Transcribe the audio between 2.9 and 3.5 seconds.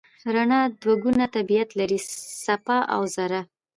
او ذره.